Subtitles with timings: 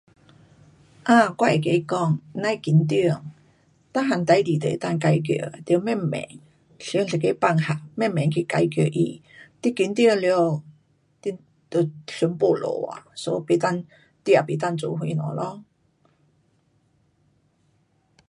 [1.03, 3.31] 啊，我会跟他讲，甭紧张，
[3.93, 6.19] 每样事情都能够解决的，得慢慢
[6.79, 8.97] 想一个办法慢慢去解决它。
[9.63, 10.63] 你紧张了，
[11.23, 11.37] 你
[11.69, 13.05] 就想没路啊。
[13.15, 13.85] so 不能，
[14.25, 15.63] 你也不能做什么咯。